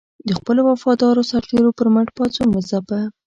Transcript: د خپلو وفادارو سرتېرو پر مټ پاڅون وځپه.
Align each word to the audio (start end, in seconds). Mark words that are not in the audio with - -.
د 0.27 0.29
خپلو 0.39 0.61
وفادارو 0.69 1.27
سرتېرو 1.31 1.71
پر 1.77 1.87
مټ 1.93 2.07
پاڅون 2.17 2.47
وځپه. 2.51 2.99